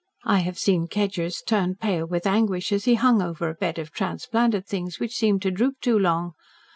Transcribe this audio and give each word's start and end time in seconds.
I 0.25 0.39
have 0.39 0.57
seen 0.57 0.87
Kedgers 0.87 1.45
turn 1.45 1.75
pale 1.75 2.07
with 2.07 2.25
anguish 2.25 2.71
as 2.71 2.85
he 2.85 2.95
hung 2.95 3.21
over 3.21 3.49
a 3.49 3.53
bed 3.53 3.77
of 3.77 3.91
transplanted 3.91 4.65
things 4.65 4.99
which 4.99 5.13
seemed 5.15 5.43
to 5.43 5.51
droop 5.51 5.75
too 5.79 5.99
long. 5.99 6.31